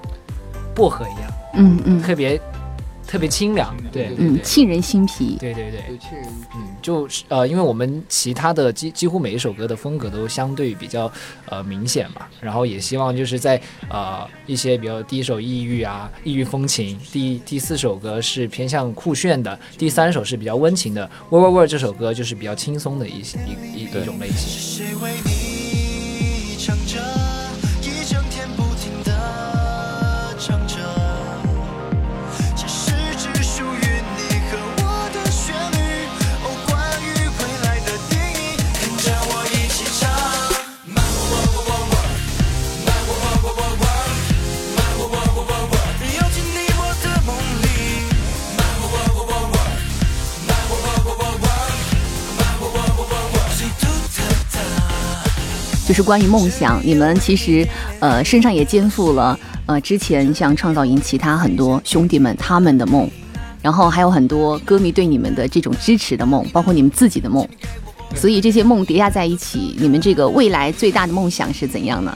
[0.73, 2.41] 薄荷一样，嗯嗯，特别
[3.09, 6.23] 特别清凉，对，嗯，沁人心脾，对对对，有气人。
[6.55, 11.11] 嗯，就是呃，因为我们其他的几几乎每一首歌的风格都相对比较
[11.47, 24.85] 呃明显嘛，然后也希望就是在呃一些比如第一首异域啊，异域风情，第第四首歌是偏向酷炫的，第三首是比较温情的，《Word》这首歌就是比较轻松的一些一一一种类型。
[55.89, 57.67] 就是关于梦想，你们其实
[57.99, 63.09] 呃身上也肩负了呃之前像创造营其他很多兄弟们他们的梦，
[63.59, 67.43] 然后还有很多歌迷对你们的这种支持的梦，包括你们自己的梦，
[68.13, 72.15] 所以这些梦叠加在一起，你们这个未来最大的梦想是怎样呢？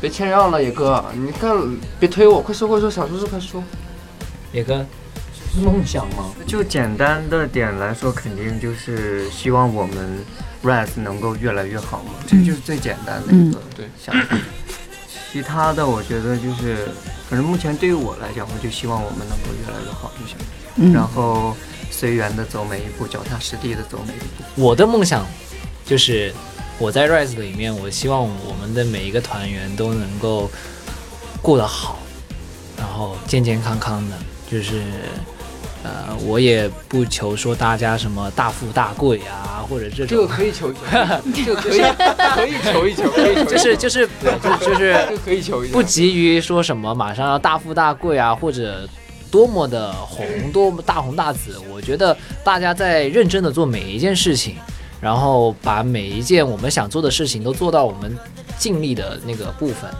[0.00, 1.52] 别谦让了，野哥，你看，
[1.98, 3.60] 别推我，快说快说，想说就快说。
[4.52, 4.86] 野哥，
[5.64, 6.26] 梦想吗？
[6.46, 10.24] 就简单的点来说，肯定就是希望我们
[10.64, 14.36] Rise 能够越来越好嘛，这就是最简单的一个对想法。
[15.30, 16.88] 其他的，我觉得就是，
[17.28, 20.36] 反正目前对于我来讲，我就希望我们能够越来越好就行。
[20.76, 21.54] 嗯然后
[21.90, 24.62] 随缘的走每一步，脚踏实地的走每一步。
[24.62, 25.26] 我的梦想
[25.84, 26.32] 就是
[26.78, 30.50] 我在 Rise 里面，我希望我们的每一个团员都能够
[31.42, 31.98] 过得好，
[32.78, 34.16] 然后健健康康的，
[34.50, 34.82] 就是。
[35.84, 40.80] 呃，我也不求说大家什么大富大贵啊，或者这种这个可以求一求，
[41.34, 41.82] 这个可以
[42.34, 48.88] 可以求一求，可以求一求就是就是对就就是可以求一求不急于说什么马上要大富大贵啊，或者
[49.30, 51.60] 多么的红，多么大红大紫。
[51.70, 54.56] 我觉得大家在认真的做每一件事情，
[55.02, 58.16] 然后把每一件我们想做的事情都做到我们
[58.56, 59.90] 尽力的那个部分。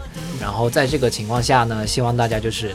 [0.41, 2.73] 然后在这个情况下呢，希望大家就是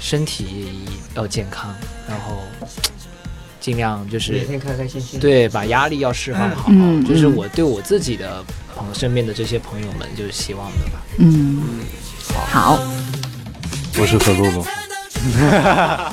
[0.00, 0.80] 身体
[1.14, 1.72] 要健康，
[2.10, 2.42] 然后
[3.60, 5.20] 尽量就是每天开开心心。
[5.20, 8.44] 对，把压力要释放好，嗯这是我对我自己的
[8.76, 11.00] 朋身边的这些朋友们就是希望的吧。
[11.18, 11.62] 嗯，
[12.50, 12.80] 好，
[13.98, 14.66] 我是何洛洛。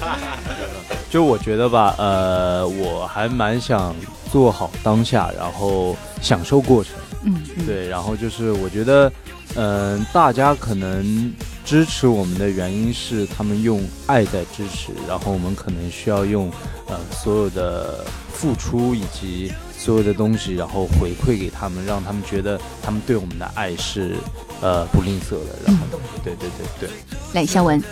[1.10, 3.96] 就我觉得吧，呃，我还蛮想
[4.30, 6.94] 做好当下，然后享受过程。
[7.24, 9.12] 嗯，对，然后就是我觉得，
[9.56, 11.34] 嗯、大家可能
[11.68, 16.50] 支持我们的原因是他们用爱在支持，然后我们可能需要用
[16.88, 24.16] 呃所有的付出以及所有的东西，然后回馈给他们，让他们觉得他们对我们的爱是
[24.62, 25.60] 呃不吝啬的。
[25.66, 26.90] 然后，对对对对。
[27.34, 27.84] 来，肖文，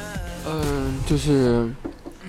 [0.47, 1.69] 嗯，就是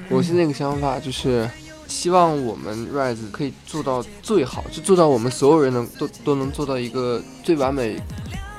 [0.09, 1.49] 我是那个想法，就是
[1.87, 7.97] 希望我们 Rise 可以做到最好，就做到我们所有人能都都能做到一个最完美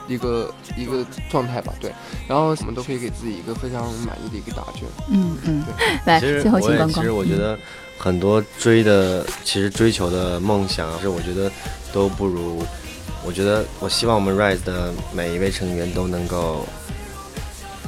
[0.08, 1.74] 一个一个状态吧。
[1.80, 1.92] 对，
[2.28, 4.84] 然后我们都可以给自己一个非常满意的一个答卷。
[5.10, 5.64] 嗯嗯，
[6.06, 7.02] 来，其实最后请我也光光。
[7.02, 7.60] 其实我觉嗯得
[7.98, 11.52] 很多追的，其实追求的梦想，是我觉得
[11.92, 12.64] 都不如。
[13.26, 16.66] 我觉得我希望我们 Rise 的每一位成员都能够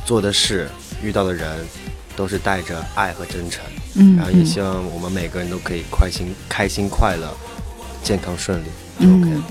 [0.05, 0.67] 做的事、
[1.01, 1.65] 遇到的人，
[2.15, 3.63] 都是带着爱和真诚。
[3.95, 7.33] 嗯然后也嗯希望我们每个人都可以开心、开心、快乐、
[8.03, 8.67] 健康、顺利。
[8.97, 9.41] 嗯，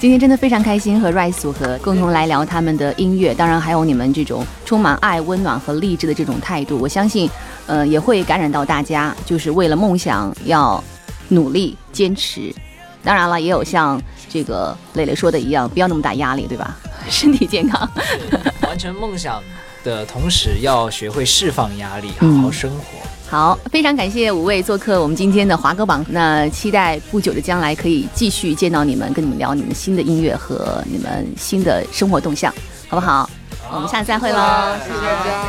[0.00, 7.28] 今天真的非常开心和 Rise 组合共同来聊他们的音乐，当然还有你们这种充满爱、温暖和励志的这种态度，我相信，
[7.66, 10.82] 呃，也会感染到大家，就是为了梦想要
[11.30, 12.54] 努力坚持。
[13.02, 16.76] 当然了，也有像这个磊磊说的一样，不要那么大压力，对吧？
[17.10, 17.90] 身体健康。
[18.62, 19.42] 完成梦想
[19.82, 22.84] 的同时，要学会释放压力， 好嗯好生活。
[23.30, 26.04] 好，非常感谢五位做客我们今天的华歌榜。
[26.08, 32.50] 那期待不久的将来可以继续见到你们，跟你们聊你们新的音乐和你们新的生活动向，
[32.88, 33.28] 好不好？
[33.70, 34.36] 我们下次再会喽，
[34.82, 35.44] 谢谢大家，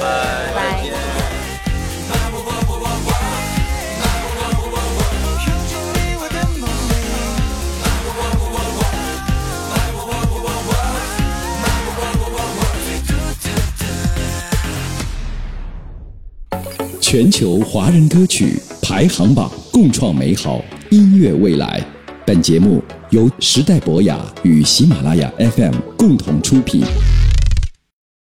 [0.00, 0.93] 拜拜。
[17.16, 20.60] 全球华人歌曲排行榜，共创美好
[20.90, 21.80] 音乐未来。
[22.26, 26.82] 本节目由时代博雅与喜马拉雅 FM 共同出品。